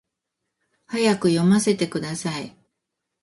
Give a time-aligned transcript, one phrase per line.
[0.87, 2.57] 早く読ませてください